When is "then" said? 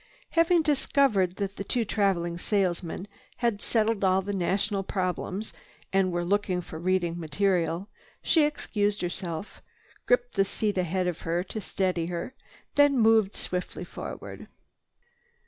12.73-12.97